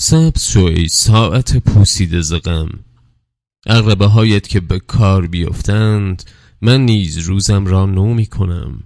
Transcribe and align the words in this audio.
سبز 0.00 0.42
شو 0.42 0.64
ای 0.64 0.88
ساعت 0.88 1.56
پوسیده 1.56 2.20
زغم 2.20 2.68
اغربه 3.66 4.06
هایت 4.06 4.48
که 4.48 4.60
به 4.60 4.78
کار 4.78 5.26
بیفتند 5.26 6.22
من 6.62 6.80
نیز 6.80 7.18
روزم 7.18 7.66
را 7.66 7.86
نو 7.86 8.14
می 8.14 8.26
کنم. 8.26 8.82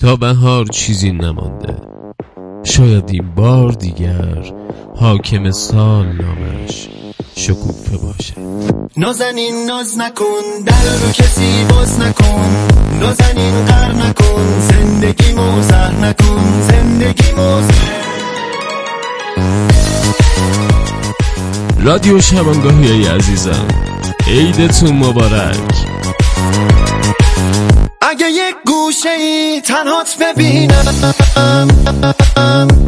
تا 0.00 0.16
بهار 0.16 0.66
چیزی 0.66 1.12
نمانده. 1.12 1.76
شاید 2.64 3.10
این 3.10 3.34
بار 3.34 3.72
دیگر 3.72 4.52
حاکم 4.96 5.50
سال 5.50 6.06
نامش 6.06 6.88
شکوفه 7.36 7.96
باشه 7.96 8.34
نازنین 8.96 9.66
ناز 9.66 9.98
نکن 9.98 10.64
در 10.66 10.96
رو 11.02 11.12
کسی 11.12 11.64
باز 11.70 12.00
نکن. 12.00 12.68
نازنین 13.00 13.64
قر 13.64 13.92
نکن. 13.92 14.17
رادیو 21.88 22.20
شبانگاهی 22.20 22.92
ای 22.92 23.06
عزیزم 23.06 23.66
عیدتون 24.26 24.92
مبارک. 24.92 25.56
اگه 28.00 28.26
یک 28.30 28.54
گوشه 28.66 29.08
ای 29.08 29.60
تنهات 29.60 30.16
ببینم 30.20 30.84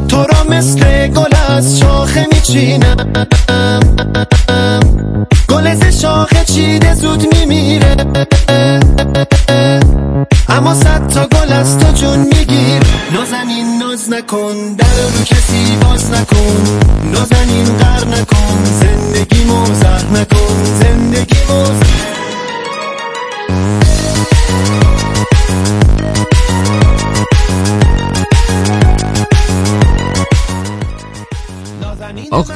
تو 0.09 0.17
را 0.17 0.45
مثل 0.51 1.07
گل 1.07 1.37
از 1.49 1.79
شاخه 1.79 2.27
میچینم. 2.33 2.97
گل 5.49 5.75
ز 5.75 6.03
شاخه 6.03 6.45
چیده 6.45 6.95
زود 6.95 7.35
میمیره. 7.35 7.97
اما 10.49 10.75
صد 10.75 11.09
تا 11.09 11.27
گل 11.27 11.53
از 11.53 11.79
تو 11.79 11.93
جون 11.93 12.19
میگیر 12.19 12.83
نازنین 13.13 13.79
ناز 13.79 14.11
نکن 14.11 14.75
در 14.79 14.85
رو 14.85 15.25
کسی 15.25 15.77
باز 15.83 16.11
نکن. 16.11 16.90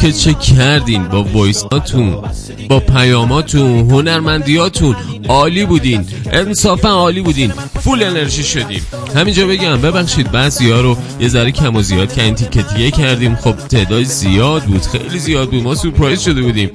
که 0.05 0.13
چه 0.13 0.35
کردین 0.35 1.09
با 1.09 1.25
وایساتون 1.25 2.23
با 2.69 2.81
پیاماتون 2.81 3.91
هنرمندیاتون؟ 3.91 4.97
عالی 5.29 5.65
بودین 5.65 6.05
انصافا 6.33 6.89
عالی 6.89 7.21
بودین 7.21 7.53
فول 7.81 8.03
انرژی 8.03 8.43
شدیم. 8.45 8.87
همینجا 9.17 9.47
بگم 9.47 9.81
ببخشید 9.81 10.33
بعضی 10.33 10.71
ها 10.71 10.81
رو 10.81 10.97
یه 11.21 11.29
ذره 11.29 11.51
کم 11.51 11.77
و 11.77 11.83
زیاد 11.83 12.13
کردیم 12.13 12.35
تیکه 12.35 12.91
کردیم. 12.91 13.37
خب 13.37 13.57
تعداد 13.57 14.03
زیاد 14.03 14.63
بود 14.63 14.83
خیلی 14.83 15.19
زیاد 15.19 15.51
بود. 15.51 15.63
ما 15.63 15.75
سورپرایز 15.75 16.21
شده 16.21 16.43
بودیم. 16.43 16.71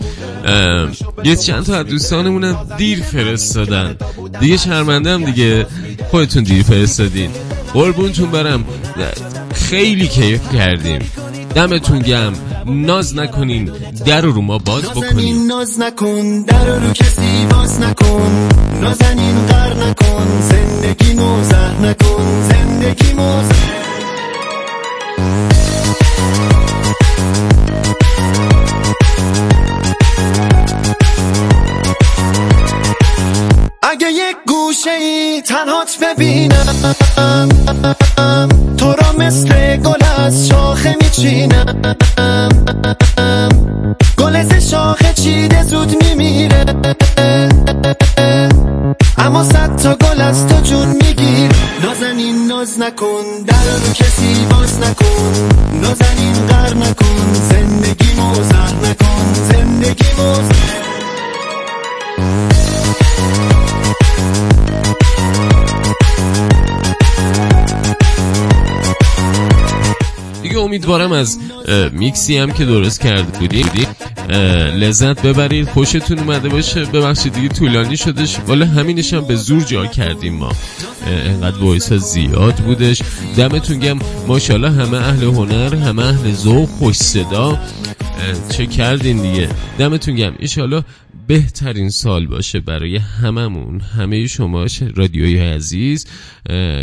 یه 1.23 1.36
چند 1.36 1.66
تا 1.66 1.75
از 1.75 1.86
دوستانمون 1.86 2.55
دیر 2.77 3.02
فرستادن. 3.02 3.95
دیگه 4.39 4.58
شرمنده 4.58 5.14
هم 5.14 5.25
دیگه 5.25 5.67
خودتون 6.11 6.43
دیر 6.43 6.64
فرستادین. 6.64 7.30
قربونتون 7.73 8.31
برم. 8.31 8.64
خیلی 9.53 10.08
کیف 10.08 10.53
کردیم. 10.53 10.99
دمتون 11.55 11.99
گم 11.99 12.33
ناز 12.69 13.17
نکنین 13.17 13.71
در 14.05 14.21
رو 14.21 14.41
ما 14.41 14.57
باز 14.57 14.83
بکنین 14.83 15.47
ناز 15.47 15.79
نکن 15.79 16.41
در 16.41 16.79
رو 16.79 16.93
کسی 16.93 17.45
باز 17.51 17.81
نکن. 17.81 18.49
نازنین 18.81 19.45
قر 19.45 19.73
نکن 19.73 20.27
زندگی 20.41 21.13
موزه 21.13 21.81
نکن 21.81 22.41
زندگی 22.49 23.13
موزه 23.13 23.78
امیدوارم 70.89 71.11
از 71.11 71.38
میکسی 71.92 72.38
هم 72.38 72.52
که 72.52 72.66
درست 72.66 73.02
کرده 73.02 73.39
بودیم 73.39 73.66
لذت 74.76 75.22
ببرید. 75.22 75.70
خوشتون 75.70 76.20
اومده 76.20 76.50
باشه. 76.50 76.86
ببخشید 76.86 77.33
دیگه 77.33 77.48
طولانی 77.48 77.98
شدش. 77.98 78.38
والا 78.48 78.66
همینش 78.66 79.14
هم 79.14 79.26
به 79.26 79.36
زور 79.36 79.64
جا 79.64 79.86
کردیم 79.86 80.33
ما. 80.33 80.52
انقدر 81.08 81.58
وایس 81.58 81.94
زیاد 81.94 82.55
بودش. 82.55 83.02
دمتون 83.38 83.80
گم 83.80 84.00
ماشاءالله 84.27 84.72
همه 84.72 84.98
اهل 84.98 85.23
هنر 85.23 85.76
همه 85.76 86.05
اهل 86.05 86.33
ذوق 86.33 86.70
خوش 86.70 86.95
صدا. 86.95 87.60
چه 88.50 88.66
کردین 88.66 89.21
دیگه؟ 89.21 89.50
دمتون 89.80 90.16
گم 90.16 90.33
ایشالا 90.39 90.83
بهترین 91.29 91.89
سال 91.89 92.27
باشه 92.27 92.59
برای 92.59 92.97
هممون. 92.97 93.79
همه 93.79 94.27
شما 94.27 94.65
رادیوی 94.95 95.39
عزیز 95.39 96.07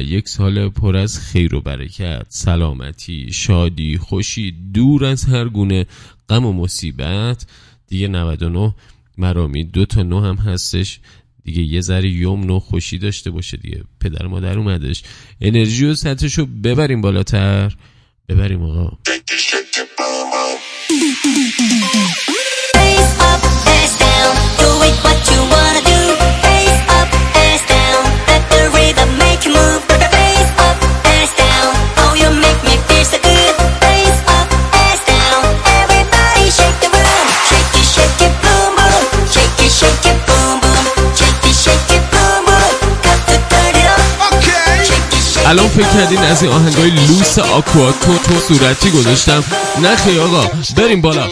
یک 0.07 0.29
سال 0.29 0.69
پر 0.69 0.97
از 0.97 1.21
خیر 1.21 1.55
و 1.55 1.61
برکت 1.61 2.27
سلامتی 2.29 3.33
شادی 3.33 3.99
خوشی 3.99 4.55
دور 4.75 5.05
از 5.05 5.25
هر 5.25 5.49
گونه 5.49 5.87
غم 6.29 6.47
و 6.47 6.53
مصیبت. 6.53 7.47
دیگه 7.89 8.09
99 8.09 8.75
مرامی 9.19 9.65
دو 9.65 9.87
تا 9.87 10.03
نو 10.03 10.21
هم 10.21 10.37
هستش. 10.37 11.01
دیگه 11.45 11.63
یه 11.63 11.81
ذره 11.81 12.09
یوم 12.09 12.45
نو 12.45 12.59
خوشی 12.59 12.99
داشته 12.99 13.31
باشه 13.31 13.57
دیگه. 13.57 13.85
پدر 14.01 14.27
مادر 14.27 14.59
اومدش. 14.59 15.03
انرژی 15.41 15.85
و 15.85 15.95
سطحشو 15.95 16.47
ببریم 16.47 17.01
بالاتر. 17.01 17.77
ببریم 18.29 18.63
آقا. 18.63 18.99
الان 45.49 45.69
فکر 45.69 45.89
کردین 45.89 46.19
از 46.19 46.43
این 46.43 46.53
آهنگای 46.53 46.91
لوس 46.91 47.39
آکوا 47.39 47.93
تو 47.93 48.19
تو 48.19 48.41
صورتی 48.41 48.91
گذاشتم؟ 48.91 49.45
نخی 49.83 50.19
آقا 50.19 50.51
بریم 50.77 51.01
بالا. 51.01 51.29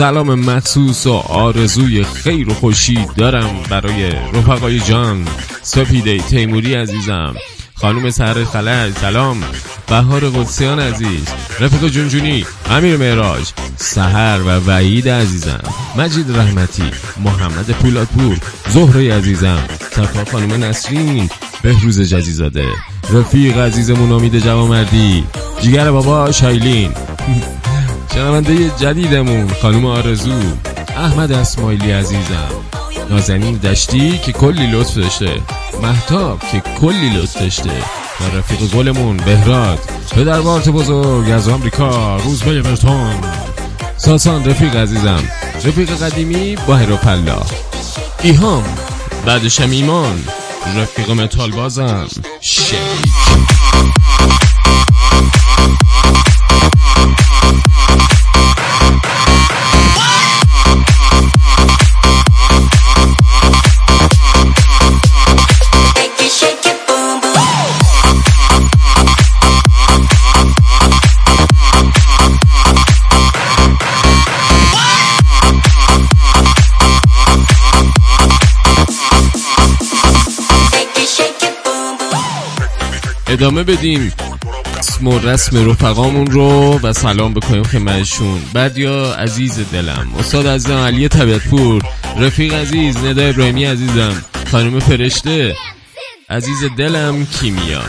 سلام 0.00 0.34
مخصوص 0.34 1.06
و 1.06 1.12
آرزوی 1.12 2.04
خیر 2.04 2.48
و 2.48 2.54
خوشی 2.54 3.06
دارم 3.16 3.50
برای 3.70 4.10
رفقای 4.10 4.80
جان 4.80 5.28
سپیده 5.62 6.18
تیموری 6.18 6.74
عزیزم 6.74 7.34
خانم 7.74 8.10
سهر 8.10 8.44
خلج 8.44 8.92
سلام 8.92 9.42
بهار 9.88 10.20
قدسیان 10.20 10.80
عزیز 10.80 11.24
رفیق 11.60 11.88
جونجونی 11.88 12.44
امیر 12.70 12.96
معراج 12.96 13.52
سهر 13.76 14.40
و 14.40 14.48
وعید 14.48 15.08
عزیزم 15.08 15.60
مجید 15.96 16.36
رحمتی 16.36 16.90
محمد 17.24 17.70
پولادپور 17.70 18.36
زهره 18.68 19.14
عزیزم 19.14 19.64
صفا 19.90 20.24
خانم 20.32 20.64
نسرین 20.64 21.30
بهروز 21.62 22.00
جزیزاده 22.00 22.66
رفیق 23.10 23.58
عزیزمون 23.58 24.12
امید 24.12 24.38
جوامردی 24.38 25.24
جیگر 25.62 25.90
بابا 25.90 26.32
شایلین. 26.32 26.92
شنونده 28.14 28.70
جدیدمون 28.70 29.48
خانم 29.62 29.86
آرزو 29.86 30.40
احمد 30.96 31.32
اسماعیلی 31.32 31.92
عزیزم. 31.92 32.50
نازنین 33.10 33.56
دشتی 33.56 34.18
که 34.18 34.32
کلی 34.32 34.66
لطف 34.66 34.94
داشته. 34.94 35.40
محتاب 35.82 36.40
که 36.52 36.62
کلی 36.80 37.10
لطف 37.10 37.36
داشته. 37.40 37.70
و 38.20 38.36
رفیق 38.36 38.70
گلمون 38.70 39.16
بهراد 39.16 39.78
پدر 40.12 40.40
بارت 40.40 40.68
بزرگ 40.68 41.30
از 41.30 41.48
آمریکا 41.48 42.16
روزبه 42.16 42.62
برتون 42.62 43.14
ساسان 43.96 44.44
رفیق 44.44 44.76
عزیزم 44.76 45.22
رفیق 45.64 45.90
قدیمی 45.90 46.56
با 46.66 46.76
پلا. 46.76 47.42
ایهام 48.22 48.64
بعدشم 49.26 49.70
ایمان 49.70 50.24
رفیق 50.76 51.10
متال 51.10 51.50
بازم. 51.50 52.08
شیک 52.40 52.76
ادامه 83.40 83.62
بدیم. 83.62 84.12
اسم 84.78 85.06
و 85.06 85.18
رسم 85.18 85.70
رفقامون 85.70 86.26
رو 86.26 86.78
و 86.82 86.92
سلام 86.92 87.34
بکنیم 87.34 87.62
خدمتشون. 87.62 88.42
بعد 88.52 88.78
یا 88.78 89.14
عزیز 89.14 89.58
دلم. 89.72 90.08
استاد 90.18 90.46
عزیزم 90.46 90.76
علی 90.76 91.08
طبیعتپور 91.08 91.82
رفیق 92.18 92.54
عزیز 92.54 92.96
ندا 92.96 93.22
ابراهیمی 93.22 93.64
عزیزم. 93.64 94.24
خانم 94.52 94.78
فرشته. 94.78 95.56
عزیز 96.30 96.64
دلم 96.78 97.26
کیمیا. 97.26 97.82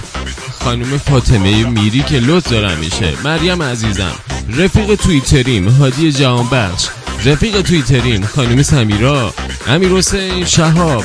خانم 0.59 0.97
فاطمه 0.97 1.63
میری 1.63 2.03
که 2.03 2.19
لطف 2.19 2.49
دارم 2.49 2.77
میشه. 2.77 3.13
مریم 3.23 3.63
عزیزم. 3.63 4.15
رفیق 4.57 4.95
تویتریم 4.95 5.69
هادی 5.69 6.11
جهانبخش. 6.11 6.87
رفیق 7.25 7.61
تویتریم 7.61 8.23
خانم 8.23 8.63
سمیرا. 8.63 9.33
امیر 9.67 9.89
حسین 9.89 10.45
شهاب. 10.45 11.03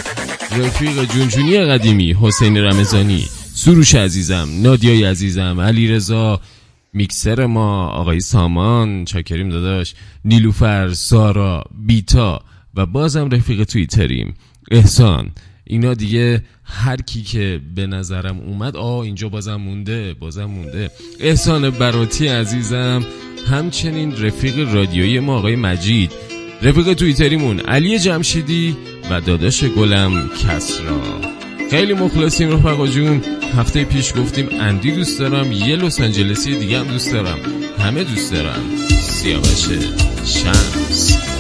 رفیق 0.58 1.04
جونجونی 1.04 1.58
قدیمی 1.58 2.16
حسین 2.22 2.56
رمزانی 2.58 3.28
سروش 3.58 3.94
عزیزم 3.94 4.49
نادیای 4.62 5.05
عزیزم 5.05 5.61
علی 5.61 5.88
رضا 5.88 6.41
میکسر 6.93 7.47
ما 7.47 7.87
آقای 7.87 8.20
سامان 8.20 9.05
چاکریم 9.05 9.49
داداش 9.49 9.94
نیلوفر 10.25 10.93
سارا 10.93 11.64
بیتا 11.87 12.43
و 12.75 12.87
بازم 12.87 13.31
رفیق 13.31 13.64
تویتریم 13.64 14.35
احسان 14.70 15.31
اینا 15.64 15.94
دیگه 15.94 16.43
هر 16.64 16.97
کی 16.97 17.23
که 17.23 17.61
به 17.75 17.87
نظرم 17.87 18.38
اومد 18.38 18.76
آه 18.76 18.99
اینجا 18.99 19.29
بازم 19.29 19.56
مونده 19.56 20.14
بازم 20.14 20.44
مونده. 20.44 20.91
احسان 21.20 21.70
براتی 21.70 22.29
عزیزم 22.29 23.05
همچنین 23.50 24.23
رفیق 24.23 24.75
رادیویی 24.75 25.20
ما 25.20 25.37
آقای 25.37 25.56
مجید. 25.56 26.12
رفیق 26.62 26.93
تویتریمون 26.93 27.61
علی 27.61 27.99
جمشیدی 27.99 28.76
و 29.11 29.20
داداش 29.20 29.64
گلم 29.64 30.29
کسرا. 30.29 31.35
خیلی 31.70 31.94
مخلصیم 31.94 32.52
رفقا 32.52 32.86
جون. 32.86 33.22
هفته 33.56 33.84
پیش 33.84 34.12
گفتیم 34.14 34.48
اندی 34.60 34.92
دوست 34.92 35.18
دارم 35.18 35.52
یه 35.52 35.76
لس 35.76 36.00
آنجلسی 36.00 36.56
دیگه 36.56 36.78
هم 36.78 36.86
دوست 36.86 37.12
دارم. 37.12 37.38
همه 37.78 38.04
دوست 38.04 38.32
دارم 38.32 38.62
سیاوش 39.00 39.68
شمس. 40.24 41.35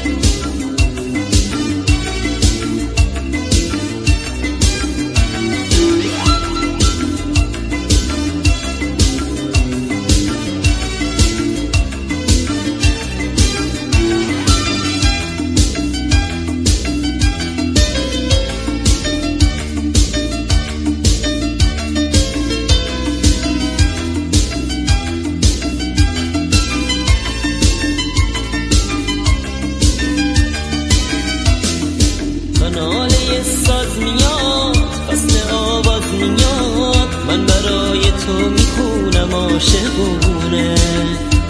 جونم 39.06 39.34
عاشقونه. 39.34 40.74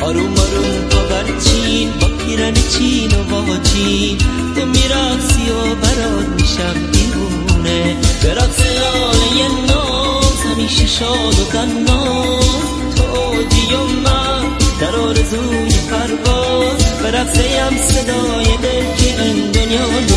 آروم 0.03 0.39
آروم 0.39 0.89
باور 0.91 1.23
برچین 1.23 1.91
با 2.01 2.07
پیرن 2.07 2.55
چین 2.55 3.11
و 3.11 3.35
واچین 3.35 4.19
تو 4.55 4.67
میراسی 4.67 5.51
و 5.51 5.75
برات 5.75 6.27
میشم 6.41 6.91
دیوونه 6.93 7.97
به 8.23 8.35
رقص 8.35 8.61
یه 9.37 9.49
ناز 9.49 10.41
همیشه 10.53 10.87
شاد 10.87 11.39
و 11.41 11.45
تناز 11.53 12.45
تو 12.97 13.03
آجی 13.03 13.75
و 13.75 14.01
من 14.01 14.45
در 14.81 14.97
آرزوی 14.97 15.75
پرواز. 15.91 17.03
به 17.03 17.11
رقص 17.11 17.37
صدای 17.89 18.57
دل 18.63 18.95
که 18.97 19.23
این 19.23 19.51
دنیا 19.51 19.87
دو 19.87 20.17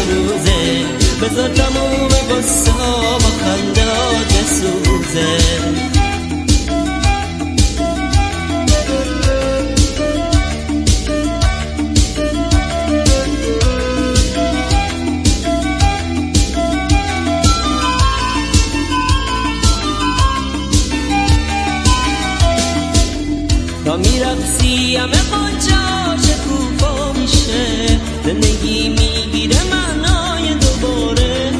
می‌رفتی 24.12 24.96
همه 24.96 25.12
کجا 25.12 26.16
چه 26.28 26.34
کوفا 26.34 27.14
میشه. 27.14 28.00
زندگی 28.26 28.90
می‌گیره 28.90 29.58
معنای 29.64 30.54
دوباره. 30.54 31.52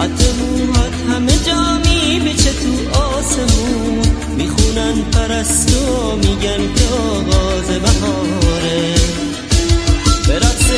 حتی 0.00 0.24
موهات 0.32 0.92
همه 1.10 1.32
جا 1.46 1.78
میبیچه 1.84 2.52
تو 2.52 2.98
آسمون. 3.00 4.02
می‌خونن 4.36 5.02
پرستو 5.12 6.16
میگن 6.16 6.74
که 6.74 6.84
آغاز 6.94 7.66
بهاره. 7.66 8.94
به 10.26 10.36
رقص 10.36 10.70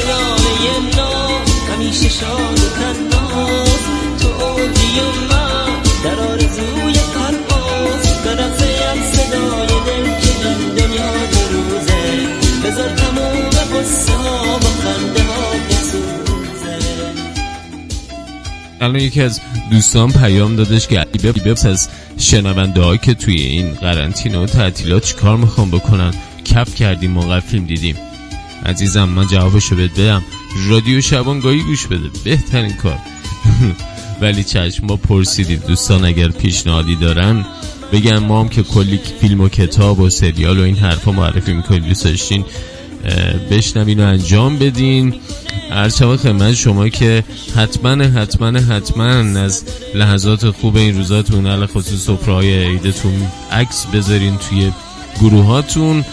یه 0.64 0.78
نو 0.96 1.12
همیشه 1.72 2.08
شاد 2.08 2.58
و 2.58 2.68
تن 2.78 3.09
الان 18.90 19.02
یکی 19.02 19.22
از 19.22 19.40
دوستان 19.70 20.12
پیام 20.12 20.56
دادش 20.56 20.88
که 20.88 21.04
ببس 21.22 21.66
از 21.66 21.88
شنونده 22.18 22.80
ها 22.80 22.96
که 22.96 23.14
توی 23.14 23.40
این 23.40 23.74
قرنطینه 23.74 24.38
و 24.38 24.46
تعطیلات 24.46 25.04
چیکار 25.04 25.36
می‌خوام 25.36 25.70
بکنن؟ 25.70 26.14
کف 26.44 26.74
کردیم 26.74 27.10
موقع 27.10 27.40
فیلم 27.40 27.64
دیدیم. 27.64 27.96
عزیزم 28.66 29.04
من 29.04 29.26
جوابشو 29.26 29.76
بهت 29.76 30.00
بدم. 30.00 30.22
رادیو 30.68 31.00
شبانگاهی 31.00 31.62
گوش 31.62 31.86
بده. 31.86 32.10
بهترین 32.24 32.72
کار. 32.72 32.98
ولی 34.20 34.44
چشم 34.44 34.86
ما 34.86 34.96
پرسیدیم 34.96 35.62
دوستان 35.68 36.04
اگر 36.04 36.28
پیشنهادی 36.28 36.96
دارن 36.96 37.46
بگن 37.92 38.18
ما 38.18 38.40
هم 38.40 38.48
که 38.48 38.62
کلی 38.62 39.00
فیلم 39.20 39.40
و 39.40 39.48
کتاب 39.48 40.00
و 40.00 40.10
سریال 40.10 40.58
و 40.58 40.62
این 40.62 40.76
حرفا 40.76 41.12
معرفی 41.12 41.52
می‌کنیم. 41.52 41.82
دوست 41.82 42.04
داشتین 42.04 42.44
بشنوین 43.50 44.00
و 44.00 44.02
انجام 44.02 44.58
بدین. 44.58 45.14
هر 45.70 45.88
خدمت 45.88 46.54
شما 46.54 46.88
که 46.88 47.24
حتما 47.56 48.04
حتما 48.04 48.58
حتما 48.58 49.40
از 49.40 49.64
لحظات 49.94 50.50
خوب 50.50 50.76
این 50.76 50.96
روزاتون 50.96 51.46
علا 51.46 51.66
خصوص 51.66 52.06
سفرهای 52.06 52.64
عیدتون 52.64 53.26
عکس 53.52 53.86
بذارین 53.86 54.36
توی 54.36 54.72
گروهاتون. 55.20 56.04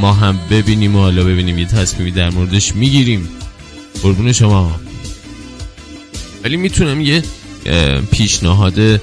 ما 0.00 0.12
هم 0.12 0.38
ببینیم 0.50 0.96
و 0.96 0.98
حالا 0.98 1.24
ببینیم 1.24 1.58
یه 1.58 1.66
تصمیمی 1.66 2.10
در 2.10 2.30
موردش 2.30 2.74
می‌گیریم. 2.74 3.28
قربون 4.02 4.32
شما. 4.32 4.80
ولی 6.44 6.56
می‌تونم 6.56 7.00
یه 7.00 7.22
پیشنهاد 8.10 9.00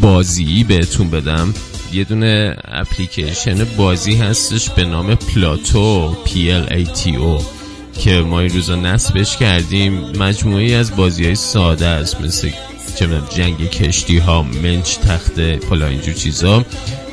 بازی 0.00 0.64
بهتون 0.64 1.10
بدم. 1.10 1.54
یه 1.92 2.04
دونه 2.04 2.56
اپلیکیشن 2.64 3.64
بازی 3.64 4.14
هستش 4.14 4.70
به 4.70 4.84
نام 4.84 5.14
پلاتو 5.14 6.16
P-L-A-T-O 6.26 7.61
که 8.04 8.20
ما 8.20 8.40
این 8.40 8.50
روزا 8.50 8.76
نصبش 8.76 9.36
کردیم 9.36 9.92
مجموعی 10.18 10.74
از 10.74 10.96
بازی 10.96 11.24
های 11.24 11.34
ساده 11.34 11.86
است 11.86 12.20
مثل 12.20 12.50
چه 12.96 13.08
جنگ 13.36 13.70
کشتی 13.70 14.18
ها 14.18 14.42
منچ 14.42 14.98
تخته 14.98 15.56
پلا 15.56 15.86
اینجور 15.86 16.14
چیزا. 16.14 16.64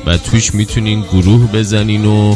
و 0.06 0.18
توش 0.18 0.54
می‌تونین 0.54 1.02
گروه 1.02 1.52
بزنین 1.52 2.06
و 2.06 2.36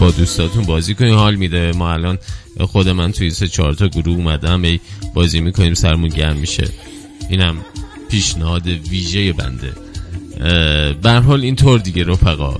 با 0.00 0.10
دوستاتون 0.10 0.64
بازی 0.64 0.94
کنین. 0.94 1.14
حال 1.14 1.34
میده. 1.34 1.72
ما 1.72 1.92
الان 1.92 2.18
خود 2.60 2.88
من 2.88 3.12
توی 3.12 3.30
سه 3.30 3.48
چهار 3.48 3.74
تا 3.74 3.88
گروه 3.88 4.16
اومدم 4.16 4.62
ای 4.62 4.80
بازی 5.14 5.40
می‌کنیم 5.40 5.74
سرمون 5.74 6.08
گرم 6.08 6.36
میشه. 6.36 6.68
اینم 7.30 7.56
پیشنهاد 8.10 8.66
ویژه 8.66 9.32
بنده. 9.32 9.72
بر 11.02 11.20
حال 11.20 11.40
اینطور 11.40 11.78
دیگه 11.78 12.04
رفقا. 12.04 12.56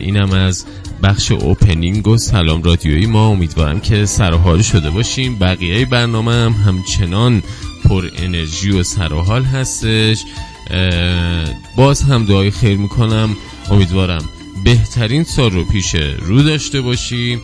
اینم 0.00 0.30
از 0.30 0.64
بخش 1.02 1.32
اوپنینگ 1.32 2.08
و 2.08 2.16
سلام 2.16 2.62
رادیویی 2.62 3.06
ما. 3.06 3.28
امیدوارم 3.28 3.80
که 3.80 4.06
سرحال 4.06 4.62
شده 4.62 4.90
باشیم. 4.90 5.38
بقیه 5.38 5.84
برنامه 5.84 6.32
هم 6.32 6.52
همچنان 6.52 7.42
پر 7.84 8.08
انرژی 8.16 8.70
و 8.70 8.82
سرحال 8.82 9.42
هستش. 9.42 10.24
باز 11.76 12.02
هم 12.02 12.24
دعای 12.24 12.50
خیر 12.50 12.78
می‌کنم. 12.78 13.36
امیدوارم 13.70 14.24
بهترین 14.64 15.24
سال 15.24 15.50
رو 15.50 15.64
پیش 15.64 15.94
رو 16.22 16.42
داشته 16.42 16.80
باشیم 16.80 17.40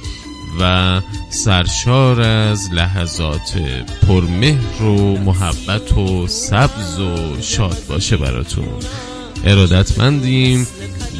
و 0.61 1.01
سرشار 1.31 2.21
از 2.21 2.71
لحظات 2.73 3.59
پرمهر 4.09 4.83
و 4.83 5.19
محبت 5.19 5.93
و 5.93 6.27
سبز 6.27 7.01
و 7.01 7.41
شاد 7.41 7.79
باشه 7.89 8.17
براتون. 8.17 8.69
ارادتمندیم. 9.45 10.67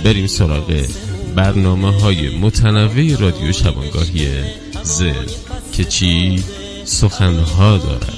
بریم 0.05 0.27
سراغ 0.27 0.87
برنامه 1.35 2.01
های 2.01 2.37
متنوع 2.37 3.17
رادیو 3.17 3.53
شبانگاهی 3.53 4.29
زل 4.83 5.27
که 5.73 5.85
چی 5.85 6.45
سخنها 6.85 7.79
دارد. 7.79 8.15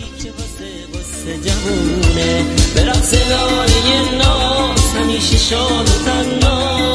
به 2.75 2.85
رقص 2.85 3.14
همیشه 4.96 5.37
شاد 5.37 5.88
و 5.88 6.04
تنها. 6.04 6.86